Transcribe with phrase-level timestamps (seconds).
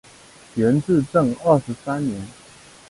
[0.55, 2.25] 元至正二十三年。